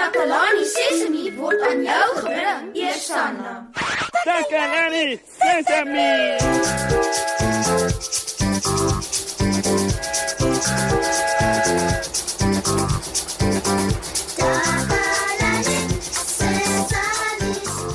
Takalani 0.00 0.64
Sesemi 0.64 1.24
word 1.36 1.60
aan 1.68 1.82
jou 1.84 2.12
gebring, 2.24 2.68
Eersanna. 2.72 3.50
Takalani 4.24 5.20
Sesame. 5.36 6.12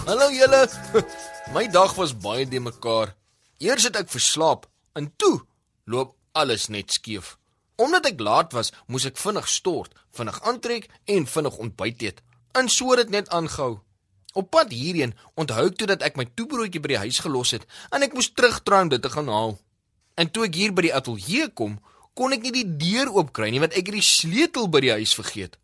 Hallo 0.06 0.30
julle. 0.30 0.62
My 1.56 1.66
dag 1.66 1.96
was 1.98 2.14
baie 2.14 2.46
de 2.46 2.60
mekaar. 2.60 3.16
Eers 3.58 3.90
het 3.90 3.98
ek 3.98 4.14
verslaap 4.14 4.70
en 4.94 5.10
toe 5.18 5.40
loop 5.90 6.14
alles 6.38 6.70
net 6.70 6.94
skeef. 6.94 7.34
Omdat 7.76 8.06
ek 8.12 8.22
laat 8.24 8.54
was, 8.56 8.72
moes 8.88 9.06
ek 9.08 9.20
vinnig 9.20 9.48
stort, 9.52 9.96
vinnig 10.16 10.38
aantrek 10.48 10.88
en 11.12 11.28
vinnig 11.28 11.58
ontbyt 11.58 12.06
eet. 12.08 12.22
En 12.56 12.70
so 12.72 12.94
het 12.94 13.04
dit 13.04 13.10
net 13.18 13.30
aangehou. 13.30 13.80
Op 14.36 14.50
pad 14.52 14.72
hierheen 14.72 15.16
onthou 15.40 15.68
ek 15.70 15.76
toe 15.80 15.88
dat 15.88 16.04
ek 16.04 16.18
my 16.20 16.26
toebroodjie 16.36 16.82
by 16.84 16.94
die 16.94 17.04
huis 17.08 17.20
gelos 17.24 17.54
het 17.56 17.68
en 17.96 18.04
ek 18.04 18.16
moes 18.16 18.32
terugdraai 18.36 18.82
om 18.88 18.92
dit 18.92 19.02
te 19.02 19.12
gaan 19.12 19.32
haal. 19.32 19.56
En 20.16 20.32
toe 20.32 20.48
ek 20.48 20.56
hier 20.60 20.74
by 20.76 20.88
die 20.88 20.96
ateljee 20.96 21.48
kom, 21.56 21.78
kon 22.16 22.36
ek 22.36 22.44
nie 22.44 22.56
die 22.56 22.68
deur 22.80 23.12
oopkry 23.16 23.52
nie 23.52 23.64
want 23.64 23.76
ek 23.76 23.92
het 23.92 24.00
die 24.00 24.08
sleutel 24.08 24.68
by 24.72 24.84
die 24.84 24.96
huis 25.00 25.16
vergeet. 25.16 25.60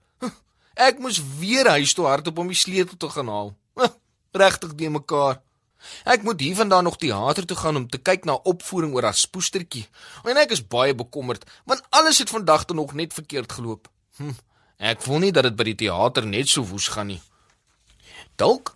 Ek 0.76 1.00
moes 1.04 1.20
weer 1.40 1.68
huis 1.76 1.92
toe 1.94 2.08
hardop 2.08 2.40
om 2.40 2.52
die 2.52 2.58
sleutel 2.58 2.98
te 2.98 3.10
gaan 3.12 3.28
haal. 3.28 3.52
Regtig 4.42 4.76
de 4.80 4.90
mekaar. 4.90 5.42
Ek 6.04 6.24
moet 6.24 6.40
hiervandaan 6.40 6.84
nog 6.84 6.98
teater 6.98 7.46
toe 7.46 7.58
gaan 7.58 7.76
om 7.76 7.88
te 7.90 7.98
kyk 7.98 8.26
na 8.26 8.34
opvoering 8.34 8.94
oor 8.94 9.10
haar 9.10 9.18
spoestertjie. 9.18 9.88
En 10.24 10.38
ek 10.38 10.54
is 10.56 10.64
baie 10.68 10.96
bekommerd 10.96 11.46
want 11.66 11.84
alles 11.90 12.22
het 12.24 12.30
vandag 12.30 12.66
toe 12.66 12.76
nog 12.76 12.94
net 12.94 13.14
verkeerd 13.14 13.52
geloop. 13.52 13.90
Hm, 14.18 14.36
ek 14.78 15.02
voel 15.02 15.20
nie 15.26 15.32
dat 15.32 15.44
dit 15.50 15.56
by 15.56 15.70
die 15.72 15.80
teater 15.86 16.26
net 16.26 16.50
so 16.50 16.66
woes 16.66 16.88
gaan 16.88 17.12
nie. 17.14 17.22
Dalk 18.36 18.76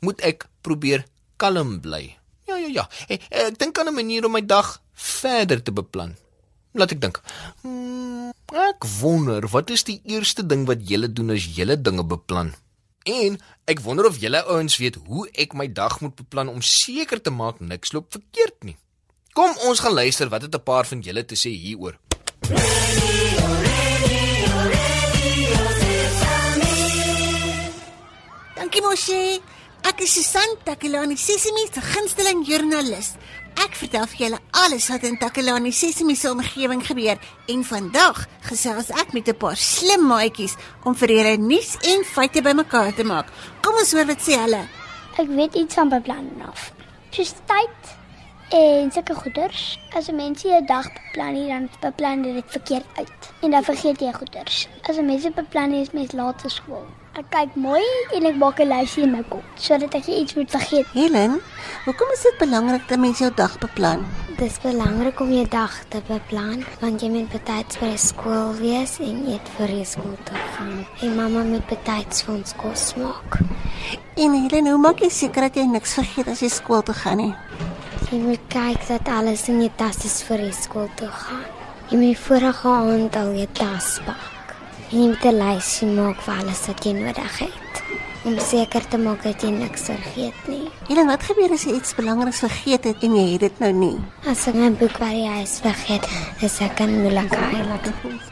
moet 0.00 0.20
ek 0.20 0.48
probeer 0.62 1.06
kalm 1.36 1.80
bly. 1.80 2.16
Ja 2.48 2.56
ja 2.56 2.68
ja. 2.68 2.88
Ek, 3.08 3.26
ek 3.30 3.58
dink 3.58 3.78
aan 3.78 3.88
'n 3.88 3.94
manier 3.94 4.24
om 4.26 4.32
my 4.32 4.44
dag 4.46 4.80
verder 4.94 5.62
te 5.62 5.72
beplan. 5.72 6.16
Laat 6.72 6.92
ek 6.92 7.00
dink. 7.00 7.20
Hmm, 7.62 8.32
ek 8.52 8.84
wonder 9.00 9.48
wat 9.48 9.70
is 9.70 9.84
die 9.84 10.00
eerste 10.04 10.46
ding 10.46 10.66
wat 10.66 10.88
julle 10.88 11.12
doen 11.12 11.30
as 11.30 11.44
julle 11.56 11.76
dinge 11.76 12.04
beplan? 12.04 12.54
En 13.02 13.38
ek 13.64 13.80
wonder 13.82 14.06
of 14.06 14.18
julle 14.22 14.44
ouens 14.46 14.76
weet 14.78 14.98
hoe 15.06 15.26
ek 15.32 15.56
my 15.58 15.66
dag 15.72 16.00
moet 16.00 16.14
beplan 16.14 16.48
om 16.48 16.62
seker 16.62 17.20
te 17.20 17.30
maak 17.30 17.60
niks 17.60 17.92
loop 17.92 18.12
verkeerd 18.14 18.62
nie. 18.62 18.76
Kom 19.32 19.56
ons 19.66 19.80
gaan 19.80 19.96
luister 19.96 20.28
wat 20.28 20.42
het 20.42 20.54
'n 20.54 20.62
paar 20.62 20.86
van 20.86 21.00
julle 21.00 21.24
te 21.24 21.34
sê 21.34 21.50
hieroor. 21.50 21.98
Dankie 28.54 28.82
Moshi. 28.82 29.40
Ek 29.82 29.98
is 30.04 30.12
Susan 30.14 30.52
Takelani 30.62 31.16
Sesimi 31.18 31.64
se 31.66 31.80
gunsteling 31.82 32.44
joernalis. 32.46 33.16
Ek 33.64 33.74
vertel 33.74 34.04
vir 34.12 34.20
julle 34.20 34.38
alles 34.60 34.86
wat 34.92 35.02
in 35.08 35.16
Takelani 35.18 35.72
Sesimi 35.74 36.14
se 36.14 36.30
omgewing 36.30 36.84
gebeur 36.86 37.18
en 37.50 37.64
vandag 37.66 38.20
gesels 38.46 38.92
ek 39.02 39.10
met 39.12 39.28
'n 39.28 39.34
paar 39.34 39.56
slim 39.56 40.06
maatjies 40.06 40.54
om 40.84 40.94
vir 40.94 41.08
julle 41.16 41.36
nuus 41.36 41.74
en 41.82 42.04
feite 42.04 42.42
bymekaar 42.42 42.94
te 42.94 43.04
maak. 43.04 43.26
Kom 43.62 43.74
ons 43.74 43.92
hoor 43.92 44.06
wat 44.06 44.22
sê 44.22 44.38
hulle. 44.38 44.62
Ek 45.18 45.28
weet 45.28 45.54
iets 45.54 45.74
van 45.74 45.88
beplanning 45.88 46.46
af. 46.46 46.72
Soos 47.10 47.34
tyd 47.50 47.80
en 48.54 48.92
sulke 48.92 49.14
goeders. 49.14 49.78
As 49.96 50.08
'n 50.08 50.16
mens 50.16 50.44
'n 50.44 50.66
dag 50.66 50.86
beplan 50.92 51.32
nie, 51.32 51.48
dan 51.48 51.68
beplan 51.80 52.24
jy 52.24 52.32
dit 52.34 52.50
verkeerd 52.50 52.86
uit. 52.96 53.22
En 53.42 53.50
dan 53.50 53.64
vergeet 53.64 54.00
jy 54.00 54.12
goeders. 54.12 54.68
As 54.88 54.96
'n 54.96 55.06
mens 55.06 55.26
beplan 55.34 55.72
is 55.72 55.90
mens 55.90 56.12
laat 56.12 56.38
te 56.38 56.48
skool. 56.48 56.86
Ek 57.12 57.26
kyk 57.28 57.56
mooi 57.60 57.84
en 58.16 58.24
ek 58.24 58.36
maak 58.40 58.60
'n 58.64 58.70
lysie 58.72 59.02
in 59.04 59.10
my 59.12 59.20
kop 59.28 59.44
sodat 59.64 59.94
ek 59.98 60.06
nie 60.08 60.20
iets 60.22 60.34
moet 60.34 60.48
vergeet. 60.48 60.86
Helen, 60.96 61.34
hoekom 61.84 62.08
is 62.14 62.22
dit 62.24 62.38
belangrik 62.40 62.88
dat 62.88 62.98
mens 62.98 63.18
jou 63.20 63.28
dag 63.36 63.58
beplan? 63.60 64.06
Dis 64.38 64.56
belangrik 64.62 65.20
om 65.20 65.28
jou 65.28 65.44
dag 65.44 65.74
te 65.92 66.00
beplan 66.08 66.64
want 66.80 67.04
jy 67.04 67.10
moet 67.12 67.28
betyds 67.28 67.76
by 67.84 67.92
skool 67.96 68.56
wees 68.62 68.96
en 69.04 69.28
eet 69.28 69.52
vir 69.58 69.68
die 69.76 69.84
skool 69.84 70.16
toe 70.24 70.40
gaan. 70.56 70.86
En 71.02 71.14
mamma 71.20 71.44
moet 71.44 71.66
betyds 71.68 72.24
vir 72.24 72.34
ons 72.34 72.56
kos 72.56 72.94
maak. 72.96 73.40
En 74.16 74.32
Helen, 74.32 74.72
hoe 74.72 74.80
maak 74.80 75.04
jy 75.04 75.10
seker 75.10 75.42
dat 75.50 75.54
jy 75.54 75.68
niks 75.68 75.94
vergeet 76.00 76.28
as 76.28 76.40
jy 76.40 76.48
skool 76.48 76.80
toe 76.80 76.96
gaan 76.96 77.20
nie? 77.20 77.34
Jy 78.08 78.24
moet 78.24 78.46
kyk 78.48 78.88
dat 78.88 79.08
alles 79.08 79.48
in 79.52 79.60
jou 79.60 79.72
tas 79.76 80.04
is 80.04 80.22
vir 80.22 80.48
die 80.48 80.52
skool 80.52 80.88
toe 80.96 81.12
gaan. 81.12 81.44
Jy 81.90 81.96
moet 81.96 82.16
die 82.16 82.24
vorige 82.24 82.68
aand 82.68 83.16
al 83.16 83.36
jou 83.36 83.48
tas 83.52 84.00
pak. 84.06 84.41
En 84.92 84.98
jy 85.00 85.06
moet 85.08 85.24
'n 85.24 85.38
lysie 85.40 85.88
maak 85.88 86.20
vir 86.20 86.34
alles 86.34 86.66
wat 86.66 86.84
jy 86.84 86.92
nodig 86.92 87.38
het 87.38 87.82
om 88.24 88.38
seker 88.38 88.88
te 88.88 88.98
maak 88.98 89.22
dat 89.22 89.42
jy 89.42 89.50
niks 89.50 89.80
vergeet 89.80 90.48
nie. 90.48 90.68
Helen, 90.88 91.06
wat 91.06 91.22
gebeur 91.22 91.50
as 91.52 91.64
jy 91.64 91.72
iets 91.74 91.94
belangriks 91.94 92.38
vergeet 92.38 92.84
het 92.84 93.02
en 93.02 93.16
jy 93.16 93.32
het 93.32 93.40
dit 93.40 93.58
nou 93.58 93.72
nie? 93.72 93.96
As 94.30 94.46
ek 94.46 94.54
my 94.54 94.70
boek 94.70 94.98
by 94.98 95.10
die 95.10 95.26
huis 95.28 95.58
vergeet, 95.64 96.06
is 96.40 96.60
ek 96.60 96.80
in 96.80 97.00
moeilikheid. 97.00 97.90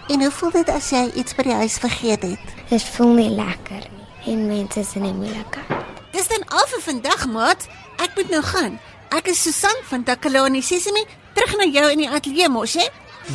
En 0.08 0.20
hoe 0.20 0.30
voel 0.30 0.50
dit 0.50 0.68
as 0.68 0.90
jy 0.90 1.10
iets 1.14 1.34
by 1.34 1.42
die 1.42 1.58
huis 1.62 1.78
vergeet 1.78 2.22
het? 2.22 2.54
Dit 2.68 2.82
voel 2.82 3.12
nie 3.14 3.30
lekker 3.30 3.82
nie 3.90 4.32
en 4.34 4.46
mense 4.46 4.80
is 4.80 4.94
in 4.94 5.02
die 5.02 5.12
moeilikheid. 5.14 5.84
Dis 6.12 6.28
dan 6.28 6.46
al 6.48 6.66
vir 6.66 6.80
vandag, 6.80 7.26
maat. 7.26 7.68
Ek 7.96 8.10
moet 8.16 8.30
nou 8.30 8.42
gaan. 8.42 8.78
Ek 9.10 9.26
is 9.26 9.42
Susan 9.42 9.84
van 9.88 10.04
Takalani 10.04 10.62
Sesimi, 10.62 11.04
terug 11.34 11.56
na 11.56 11.64
jou 11.64 11.90
in 11.90 11.98
die 11.98 12.10
ateljee 12.10 12.48
mos, 12.48 12.74
hè? 12.74 12.88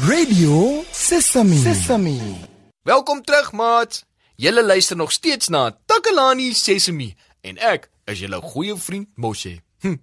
Radio 0.07 0.83
Sesame. 0.91 1.57
Sesame. 1.57 2.54
Welkom 2.85 3.23
terug, 3.23 3.51
maat. 3.51 4.05
Julle 4.35 4.65
luister 4.65 4.95
nog 4.95 5.11
steeds 5.11 5.47
na 5.47 5.77
Takalani 5.85 6.53
Sesemi 6.53 7.15
en 7.41 7.57
ek 7.57 7.87
is 8.05 8.19
julle 8.21 8.37
goeie 8.45 8.75
vriend 8.77 9.07
Moshe. 9.17 9.55
Hm. 9.81 9.95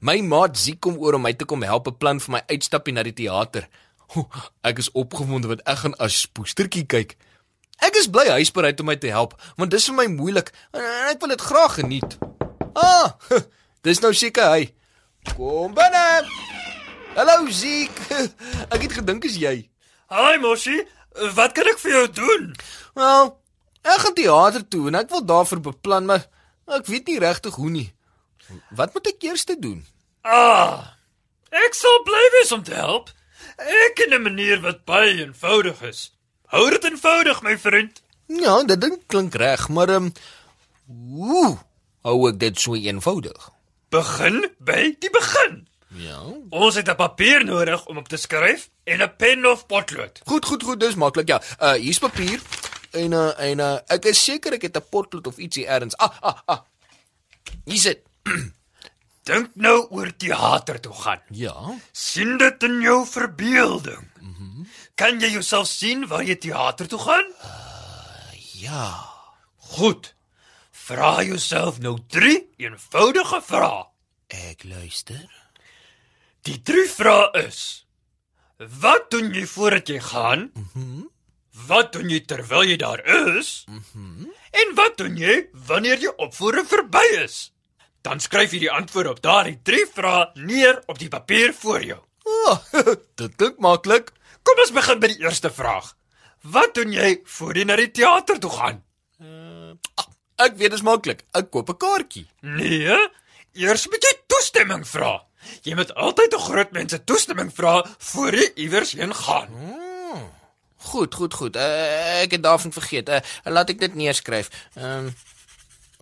My 0.00 0.14
maat 0.24 0.56
Ziek 0.56 0.78
kom 0.80 0.96
oor 0.96 1.18
om 1.18 1.26
my 1.26 1.34
te 1.36 1.44
kom 1.44 1.60
help 1.60 1.84
beplan 1.90 2.22
vir 2.24 2.32
my 2.32 2.40
uitstappie 2.48 2.94
na 2.96 3.04
die 3.04 3.12
teater. 3.18 3.66
Ek 4.64 4.80
is 4.80 4.88
opgewonde 4.96 5.50
want 5.50 5.60
ek 5.68 5.82
gaan 5.82 5.96
as 6.00 6.22
poestertjie 6.24 6.86
kyk. 6.94 7.12
Ek 7.84 8.00
is 8.00 8.08
bly 8.08 8.24
hy's 8.30 8.54
bereid 8.56 8.80
om 8.80 8.88
my 8.88 8.96
te 8.96 9.12
help, 9.12 9.36
want 9.60 9.76
dis 9.76 9.90
vir 9.90 9.98
my 10.00 10.08
moeilik 10.14 10.54
en 10.72 10.88
ek 11.12 11.20
wil 11.20 11.34
dit 11.36 11.46
graag 11.50 11.76
geniet. 11.82 12.16
Ah, 12.72 13.12
dis 13.84 14.00
nou 14.00 14.14
seker 14.16 14.54
hy. 14.54 14.64
Kom 15.34 15.76
binne. 15.76 16.24
Hallo 17.12 17.44
Ziek. 17.52 17.92
Ek 18.72 18.80
het 18.80 18.96
gedink 19.02 19.28
is 19.28 19.36
jy. 19.36 19.58
Hi 20.08 20.36
Moshi, 20.40 20.80
wat 21.34 21.52
kan 21.52 21.68
ek 21.68 21.78
vir 21.78 21.92
jou 21.92 22.06
doen? 22.16 22.52
Wel, 22.94 23.32
ek 23.82 24.04
gaan 24.04 24.14
teater 24.14 24.68
toe 24.68 24.86
en 24.88 24.94
ek 24.94 25.10
wil 25.10 25.24
daarvoor 25.24 25.60
beplan, 25.60 26.06
maar 26.06 26.26
ek 26.66 26.86
weet 26.86 27.06
nie 27.06 27.18
regtig 27.22 27.54
hoe 27.54 27.70
nie. 27.70 27.88
Wat 28.70 28.94
moet 28.94 29.06
ek 29.12 29.22
eers 29.28 29.44
doen? 29.44 29.84
Ah, 30.22 30.94
ek 31.50 31.74
sal 31.74 32.02
bly 32.06 32.22
wees 32.38 32.52
om 32.52 32.62
te 32.62 32.74
help. 32.74 33.10
Ek 33.58 33.94
ken 33.96 34.14
'n 34.14 34.22
manier 34.22 34.60
wat 34.60 34.84
baie 34.84 35.18
eenvoudig 35.18 35.82
is. 35.82 36.12
Hou 36.46 36.70
dit 36.70 36.84
eenvoudig, 36.84 37.42
my 37.42 37.58
vriend. 37.58 38.02
Ja, 38.26 38.62
dit 38.62 38.80
ding 38.80 38.98
klink 39.06 39.34
reg, 39.34 39.68
maar 39.68 39.88
ehm 39.88 40.04
um, 40.04 40.12
hoe 40.86 41.58
hou 42.02 42.28
ek 42.28 42.38
dit 42.38 42.60
so 42.60 42.74
eenvoudig? 42.74 43.50
Begin 43.90 44.50
by 44.58 44.96
die 45.00 45.10
begin. 45.10 45.68
Ja. 45.94 46.20
Ons 46.50 46.74
het 46.74 46.88
'n 46.88 46.96
papier 46.96 47.44
nodig 47.44 47.86
om 47.86 47.96
op 47.96 48.08
te 48.08 48.16
skryf 48.16 48.70
en 48.84 49.02
'n 49.02 49.16
pen 49.16 49.46
of 49.46 49.66
potlood. 49.66 50.20
Goed, 50.24 50.44
goed, 50.44 50.62
goed, 50.62 50.80
dis 50.80 50.94
maklik. 50.94 51.28
Ja, 51.28 51.42
uh 51.60 51.72
hier's 51.72 51.98
papier 51.98 52.40
en 52.90 53.12
uh 53.12 53.40
en 53.40 53.58
uh 53.58 53.78
ek 53.86 54.04
is 54.04 54.24
seker 54.24 54.52
ek 54.52 54.62
het 54.62 54.76
'n 54.76 54.88
potlood 54.90 55.26
of 55.26 55.36
ietsie 55.36 55.66
elders. 55.66 55.96
Ah, 55.96 56.16
ah, 56.20 56.38
ah. 56.44 56.60
Hier 57.64 57.78
sit. 57.78 58.00
Dink 59.28 59.50
nou 59.54 59.86
oor 59.90 60.16
teater 60.16 60.80
toe 60.80 60.92
gaan. 60.92 61.20
Ja. 61.30 61.78
sien 61.92 62.36
dit 62.38 62.62
in 62.62 62.80
jou 62.80 63.06
verbeelding. 63.06 64.10
Mhm. 64.20 64.42
Mm 64.42 64.66
kan 64.94 65.20
jy 65.20 65.30
jouself 65.30 65.66
sien 65.66 66.06
waar 66.06 66.22
jy 66.22 66.36
teater 66.36 66.86
toe 66.88 66.98
gaan? 66.98 67.26
Ja. 68.52 69.08
Goed. 69.56 70.14
Vra 70.70 71.22
jouself 71.22 71.78
nou 71.78 71.98
3 72.06 72.52
eenvoudige 72.56 73.40
vrae. 73.42 73.86
Ek 74.28 74.64
luister. 74.64 75.41
Die 76.42 76.58
drie 76.66 76.88
vrae 76.90 77.28
is: 77.44 77.58
Wat 78.82 79.10
doen 79.14 79.30
jy 79.34 79.44
voordat 79.46 79.88
jy 79.88 80.00
gaan? 80.12 80.50
Mhm. 80.54 80.84
Mm 80.84 81.08
wat 81.68 81.90
doen 81.92 82.08
jy 82.08 82.22
terwyl 82.24 82.62
jy 82.64 82.78
daar 82.80 83.02
is? 83.36 83.64
Mhm. 83.68 84.06
Mm 84.06 84.30
en 84.62 84.70
wat 84.76 84.96
doen 84.96 85.16
jy 85.16 85.34
wanneer 85.68 86.00
jy 86.00 86.10
opvoering 86.16 86.66
verby 86.68 87.02
is? 87.22 87.52
Dan 88.02 88.20
skryf 88.20 88.52
jy 88.52 88.62
die 88.64 88.70
antwoorde 88.72 89.10
op 89.10 89.20
daardie 89.22 89.58
drie 89.62 89.84
vrae 89.86 90.30
neer 90.34 90.80
op 90.86 90.98
die 90.98 91.08
papier 91.12 91.52
voor 91.54 91.84
jou. 91.84 91.98
Oh, 92.24 92.58
dit 93.20 93.36
klink 93.36 93.58
maklik. 93.58 94.10
Kom 94.42 94.58
ons 94.64 94.72
begin 94.74 95.00
by 95.00 95.12
die 95.12 95.22
eerste 95.24 95.50
vraag. 95.52 95.92
Wat 96.42 96.74
doen 96.74 96.92
jy 96.92 97.20
voor 97.36 97.56
jy 97.56 97.64
na 97.68 97.76
die 97.76 97.90
teater 97.90 98.40
toe 98.42 98.50
gaan? 98.50 98.82
Ah, 99.94 100.08
ek 100.42 100.56
weet 100.58 100.74
dis 100.74 100.82
maklik. 100.82 101.24
Ek 101.36 101.50
koop 101.52 101.70
'n 101.70 101.78
kaartjie. 101.78 102.26
Nee, 102.40 102.96
eers 103.54 103.86
moet 103.88 104.02
jy 104.08 104.14
toestemming 104.26 104.88
vra. 104.88 105.20
Jy 105.62 105.74
moet 105.74 105.94
altyd 105.94 106.34
'n 106.34 106.46
groot 106.48 106.70
mense 106.72 107.04
toestemming 107.04 107.52
vra 107.54 107.84
voor 107.98 108.34
jy 108.34 108.50
iewers 108.54 108.92
heen 108.92 109.14
gaan. 109.14 109.48
Goed, 110.76 111.14
goed, 111.14 111.34
goed. 111.34 111.56
Uh, 111.56 112.22
ek 112.22 112.30
het 112.30 112.42
daarvan 112.42 112.72
vergeet. 112.72 113.08
Uh, 113.08 113.20
laat 113.44 113.70
ek 113.70 113.78
dit 113.78 113.94
neerskryf. 113.94 114.50
Ehm 114.74 115.06
um, 115.06 115.14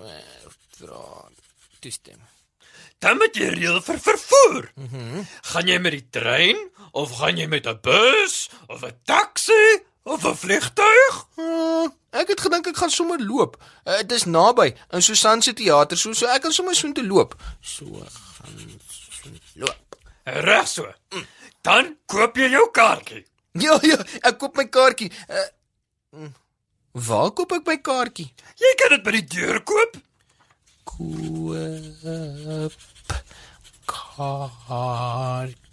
uh, 0.00 0.48
vra 0.78 1.28
toestemming. 1.80 2.28
Dan 3.00 3.16
moet 3.16 3.36
jy 3.36 3.48
reël 3.48 3.80
vir 3.84 4.00
vervoer. 4.00 4.72
Mm 4.74 5.26
gaan 5.52 5.68
jy 5.68 5.78
met 5.78 5.92
die 5.92 6.06
trein 6.10 6.58
of 6.92 7.12
gaan 7.20 7.36
jy 7.36 7.46
met 7.46 7.66
'n 7.66 7.78
bus 7.82 8.48
of 8.66 8.84
'n 8.84 8.96
taxi 9.04 9.82
of 10.02 10.24
'n 10.24 10.36
vliegtuig? 10.36 11.16
Uh, 11.36 11.88
ek 12.10 12.32
het 12.34 12.40
gedink 12.40 12.66
ek 12.70 12.76
gaan 12.76 12.90
sommer 12.90 13.20
loop. 13.22 13.56
Dit 13.84 14.10
uh, 14.12 14.16
is 14.16 14.26
naby 14.26 14.70
in 14.90 15.02
Susan 15.02 15.42
se 15.42 15.52
teater, 15.52 15.98
so 15.98 16.12
so 16.12 16.26
ek 16.26 16.42
kan 16.46 16.52
sommer 16.52 16.74
so 16.74 16.88
intoe 16.88 17.06
loop. 17.06 17.36
So 17.60 17.86
gaan 18.38 18.80
loop. 19.54 19.98
Reg 20.24 20.68
so. 20.68 20.86
Mm. 21.14 21.26
Dan 21.66 21.96
koop 22.06 22.36
jy 22.36 22.50
jou 22.56 22.68
kaartjie. 22.72 23.24
Ja 23.58 23.74
ja, 23.82 23.96
ek 24.22 24.36
koop 24.38 24.54
my 24.54 24.68
kaartjie. 24.70 25.10
Uh, 25.26 26.28
waar 26.92 27.32
koop 27.34 27.50
ek 27.56 27.66
my 27.66 27.80
kaartjie? 27.82 28.28
Jy 28.62 28.70
kan 28.78 28.94
dit 28.94 29.02
by 29.02 29.16
die 29.16 29.26
deur 29.34 29.58
koop. 29.66 29.98
Koop 30.86 31.56
kaartjie. 33.90 35.69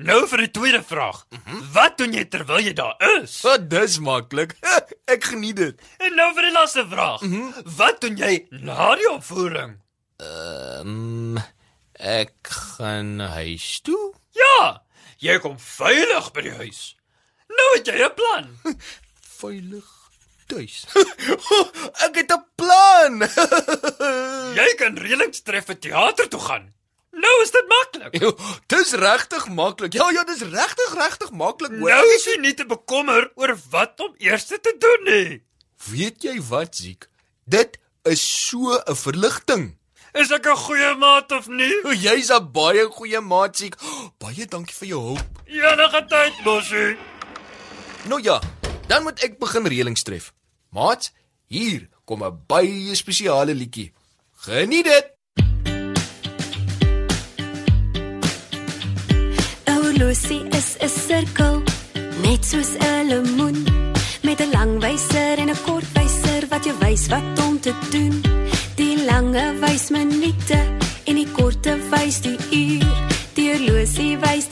Nou 0.00 0.22
vir 0.28 0.44
die 0.44 0.50
tweede 0.50 0.82
vraag. 0.82 1.26
Mm 1.28 1.38
-hmm. 1.44 1.72
Wat 1.72 1.98
doen 1.98 2.12
jy 2.12 2.24
terwyl 2.24 2.60
jy 2.60 2.72
daar 2.72 2.96
is? 3.20 3.40
Wat 3.40 3.60
oh, 3.60 3.68
dis 3.68 3.98
maklik. 3.98 4.56
Ek 5.14 5.24
geniet 5.24 5.56
dit. 5.56 5.80
En 5.98 6.14
nou 6.14 6.34
vir 6.34 6.42
die 6.42 6.52
laaste 6.52 6.86
vraag. 6.88 7.20
Mm 7.20 7.32
-hmm. 7.32 7.76
Wat 7.76 8.00
doen 8.00 8.16
jy 8.16 8.46
na 8.50 8.94
die 8.96 9.10
opvoering? 9.10 9.78
Ehm 10.16 11.36
um, 11.36 11.38
ek 11.92 12.48
gaan 12.48 13.20
huis 13.20 13.80
toe. 13.80 14.14
Ja, 14.30 14.82
jy 15.18 15.38
kom 15.38 15.58
veilig 15.60 16.32
by 16.32 16.40
die 16.40 16.56
huis. 16.56 16.96
Nou 17.48 17.68
het 17.76 17.86
jy 17.86 18.04
'n 18.04 18.14
plan. 18.14 18.76
veilig 19.40 19.88
tuis. 20.46 20.84
ek 22.06 22.14
het 22.14 22.32
'n 22.32 22.44
plan. 22.54 23.20
jy 24.60 24.74
kan 24.76 24.96
reëlings 24.96 25.42
tref 25.42 25.64
vir 25.64 25.78
teater 25.78 26.28
toe 26.28 26.40
gaan. 26.40 26.72
Nou 27.20 27.34
is 27.42 27.50
dit 27.54 27.66
maklik. 27.68 28.18
Dis 28.72 28.92
regtig 29.02 29.48
maklik. 29.48 29.92
Ja, 29.98 30.10
ja, 30.14 30.24
dis 30.24 30.40
regtig 30.40 30.94
regtig 30.94 31.30
maklik. 31.36 31.74
Nou 31.82 32.04
is 32.16 32.24
jy 32.28 32.36
nie 32.40 32.54
te 32.56 32.66
bekommer 32.68 33.30
oor 33.40 33.54
wat 33.70 34.00
om 34.00 34.14
eers 34.18 34.46
te 34.50 34.74
doen 34.78 35.04
nie. 35.08 35.40
Weet 35.90 36.22
jy 36.24 36.36
wat, 36.50 36.76
Ziek? 36.76 37.08
Dit 37.44 37.78
is 38.04 38.22
so 38.48 38.78
'n 38.86 38.96
verligting. 38.96 39.76
Is 40.12 40.30
ek 40.30 40.46
'n 40.46 40.56
goeie 40.56 40.94
maat 40.96 41.32
of 41.32 41.48
nie? 41.48 41.74
Jy's 41.96 42.30
'n 42.30 42.52
baie 42.52 42.86
goeie 42.90 43.20
maat, 43.20 43.56
Ziek. 43.56 43.76
Baie 44.18 44.46
dankie 44.46 44.74
vir 44.74 44.88
jou 44.88 45.00
hulp. 45.00 45.42
Enige 45.46 46.04
tyd, 46.08 46.34
Bosie. 46.44 46.96
Nou 48.08 48.20
ja, 48.22 48.40
dan 48.88 49.02
moet 49.02 49.22
ek 49.22 49.38
begin 49.38 49.66
reëlings 49.66 50.02
tref. 50.02 50.32
Maat, 50.70 51.12
hier 51.46 51.88
kom 52.04 52.22
'n 52.24 52.44
baie 52.46 52.94
spesiale 52.94 53.54
liedjie. 53.54 53.92
Geniet 54.46 54.84
dit. 54.84 55.06
Lucy 60.00 60.40
is 60.56 60.78
'n 60.80 60.88
sirkel, 60.88 61.56
net 62.24 62.42
soos 62.50 62.72
'n 62.80 63.08
lemoen, 63.10 63.58
met 64.22 64.40
'n 64.40 64.50
lang 64.56 64.80
wyser 64.84 65.36
en 65.42 65.48
'n 65.50 65.60
kort 65.66 65.88
wyser 65.96 66.42
wat 66.50 66.64
jou 66.64 66.76
wys 66.84 67.04
wat 67.12 67.36
om 67.46 67.60
te 67.60 67.72
doen. 67.90 68.14
Die 68.80 68.96
lange 69.04 69.46
wys 69.60 69.90
minute 69.90 70.60
en 71.08 71.14
die 71.20 71.30
korte 71.38 71.76
wys 71.92 72.20
die 72.20 72.38
uur. 72.50 72.96
Die 73.34 73.58
Lucy 73.66 74.16
wys 74.24 74.48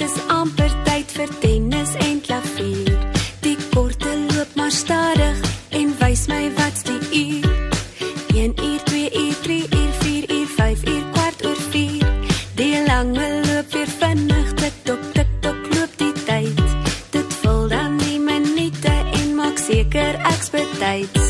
tyds. 19.68 21.26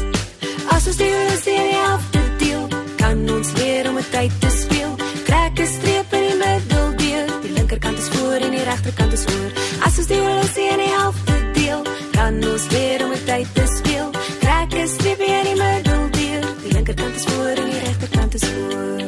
As 0.71 0.87
ons 0.87 0.99
die 1.01 1.09
hele 1.09 1.37
serie 1.43 1.79
afdeel, 1.89 2.67
kan 3.01 3.23
ons 3.35 3.51
leer 3.59 3.89
om 3.91 3.97
met 3.99 4.11
tyd 4.13 4.35
te 4.43 4.51
speel. 4.55 4.93
Trek 5.27 5.59
'n 5.59 5.67
streep 5.67 6.13
in 6.13 6.25
die 6.29 6.39
middel 6.45 6.89
deur, 7.03 7.27
die 7.43 7.53
linkerkant 7.59 7.99
is 7.99 8.09
voor 8.09 8.39
en 8.47 8.51
die 8.51 8.65
regterkant 8.65 9.13
is 9.13 9.25
voor. 9.25 9.51
As 9.87 9.99
ons 9.99 10.07
die 10.07 10.21
hele 10.21 10.49
serie 10.55 10.95
afdeel, 11.07 11.83
kan 12.13 12.35
ons 12.53 12.65
leer 12.71 13.05
om 13.05 13.11
met 13.11 13.25
tyd 13.27 13.49
te 13.55 13.67
speel. 13.79 14.11
Trek 14.41 14.71
'n 14.73 14.89
streep 14.89 15.19
in 15.19 15.45
die 15.51 15.59
middel 15.65 16.05
deur, 16.11 16.45
die 16.63 16.73
linkerkant 16.73 17.15
is 17.17 17.25
voor 17.25 17.55
en 17.63 17.71
die 17.71 17.83
regterkant 17.89 18.35
is 18.35 18.47
voor. 18.55 19.03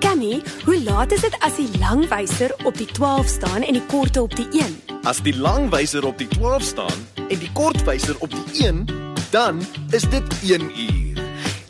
Kami, 0.00 0.42
hoe 0.64 0.82
laat 0.82 1.12
is 1.12 1.20
dit 1.20 1.36
as 1.38 1.56
die 1.56 1.70
langwyser 1.78 2.50
op 2.64 2.76
die 2.76 2.86
12 2.86 3.26
staan 3.26 3.62
en 3.62 3.72
die 3.72 3.86
korte 3.86 4.22
op 4.22 4.36
die 4.36 4.48
1? 4.52 4.80
As 5.02 5.22
die 5.22 5.36
langwyser 5.36 6.04
op 6.06 6.18
die 6.18 6.28
12 6.28 6.62
staan 6.62 7.19
en 7.30 7.38
die 7.38 7.50
kortwyser 7.54 8.16
op 8.18 8.30
die 8.30 8.66
1, 8.66 8.84
dan 9.30 9.62
is 9.90 10.02
dit 10.10 10.24
1 10.42 10.66
uur. 10.74 11.22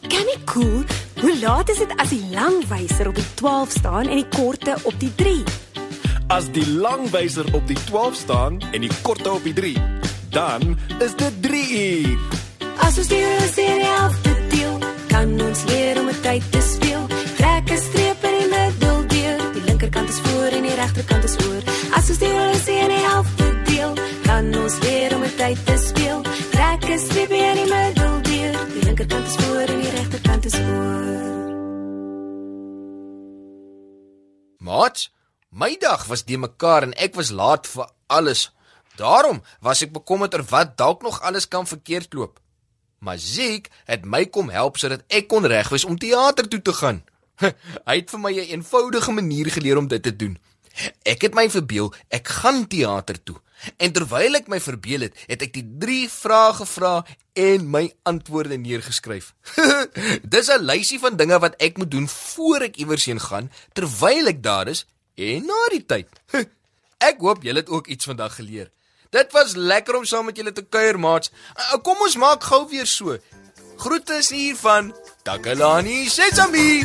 Kan 0.08 0.32
ek 0.34 0.44
cool? 0.48 0.84
Hoe 1.20 1.34
laat 1.40 1.68
is 1.68 1.82
dit 1.82 1.92
as 2.00 2.12
die 2.14 2.22
langwyser 2.32 3.10
op 3.10 3.18
die 3.18 3.26
12 3.34 3.74
staan 3.76 4.08
en 4.08 4.22
die 4.22 4.28
korte 4.32 4.76
op 4.88 4.96
die 5.00 5.12
3? 5.20 5.34
As 6.32 6.48
die 6.54 6.64
langwyser 6.70 7.44
op 7.52 7.66
die 7.68 7.76
12 7.84 8.14
staan 8.16 8.60
en 8.72 8.86
die 8.86 8.92
korte 9.02 9.32
op 9.32 9.44
die 9.44 9.52
3, 9.52 9.74
dan 10.32 10.78
is 10.98 11.16
dit 11.20 11.42
3 11.42 11.64
uur. 11.82 12.18
As 12.80 12.96
ons 12.98 13.10
die 13.12 13.24
serie 13.52 13.90
afdeel, 14.00 14.78
kan 15.12 15.36
ons 15.44 15.64
leer 15.68 16.00
om 16.00 16.08
met 16.08 16.22
tyd 16.24 16.46
te 16.54 16.62
speel. 16.64 17.04
Trek 17.36 17.68
'n 17.68 17.82
streep 17.88 18.24
in 18.24 18.38
die 18.38 18.48
middel 18.48 19.06
deur, 19.06 19.38
die 19.52 19.64
linkerkant 19.68 20.08
is 20.08 20.20
voor 20.24 20.48
en 20.56 20.62
die 20.62 20.74
regterkant 20.74 21.24
is 21.24 21.36
oor. 21.46 21.69
Mat, 34.80 35.10
my 35.52 35.76
dag 35.76 36.06
was 36.08 36.24
de 36.24 36.38
mekaar 36.40 36.86
en 36.86 36.92
ek 36.96 37.16
was 37.18 37.30
laat 37.36 37.66
vir 37.68 37.88
alles. 38.16 38.46
Daarom 38.96 39.42
was 39.60 39.82
ek 39.84 39.92
bekommerd 39.92 40.36
oor 40.38 40.44
wat 40.48 40.76
dalk 40.80 41.02
nog 41.04 41.18
alles 41.20 41.48
kan 41.52 41.66
verkeerd 41.68 42.16
loop. 42.16 42.38
Maar 43.04 43.18
Ziek 43.20 43.68
het 43.90 44.06
my 44.08 44.22
kom 44.32 44.48
help 44.48 44.80
sodat 44.80 45.04
ek 45.12 45.28
kon 45.28 45.44
regwys 45.52 45.84
om 45.84 45.98
teater 46.00 46.48
toe 46.48 46.62
te 46.64 46.72
gaan. 46.80 47.02
Hy 47.88 47.96
het 47.98 48.08
vir 48.12 48.22
my 48.24 48.32
'n 48.32 48.48
eenvoudige 48.56 49.12
manier 49.12 49.50
geleer 49.52 49.76
om 49.76 49.88
dit 49.88 50.02
te 50.02 50.16
doen. 50.16 50.38
Ek 51.04 51.28
het 51.28 51.36
my 51.36 51.50
verbeel 51.50 51.92
ek 52.08 52.32
gaan 52.40 52.64
teater 52.64 53.20
toe. 53.22 53.36
En 53.76 53.92
terwyl 53.92 54.38
ek 54.38 54.48
my 54.48 54.60
verbeel 54.60 55.08
het, 55.08 55.16
het 55.26 55.42
ek 55.42 55.52
die 55.56 55.66
3 55.82 56.08
vrae 56.12 56.52
gevra 56.60 56.92
en 57.32 57.66
my 57.70 57.84
antwoorde 58.08 58.58
neergeskryf. 58.58 59.34
Dis 60.34 60.48
'n 60.48 60.64
lysie 60.64 60.98
van 60.98 61.16
dinge 61.16 61.38
wat 61.38 61.56
ek 61.58 61.78
moet 61.78 61.90
doen 61.90 62.08
voor 62.08 62.68
ek 62.68 62.76
iewers 62.76 63.04
heen 63.04 63.20
gaan, 63.20 63.50
terwyl 63.72 64.26
ek 64.26 64.42
daar 64.42 64.68
is 64.68 64.86
en 65.14 65.46
na 65.46 65.68
die 65.70 65.84
tyd. 65.84 66.08
Ek 67.00 67.16
hoop 67.24 67.42
julle 67.42 67.64
het 67.64 67.68
ook 67.72 67.86
iets 67.88 68.04
vandag 68.04 68.34
geleer. 68.36 68.68
Dit 69.10 69.32
was 69.32 69.56
lekker 69.56 69.96
om 69.96 70.04
saam 70.04 70.28
met 70.28 70.36
julle 70.36 70.52
te 70.52 70.62
kuier, 70.62 70.98
maats. 71.00 71.32
Uh, 71.56 71.80
kom 71.82 71.96
ons 72.04 72.16
maak 72.20 72.44
gou 72.44 72.68
weer 72.68 72.86
so. 72.86 73.16
Groete 73.80 74.20
hier 74.28 74.56
van 74.60 74.92
Takalani 75.24 76.04
Sesami. 76.08 76.84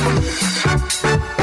Thank 0.00 1.38
you. 1.38 1.39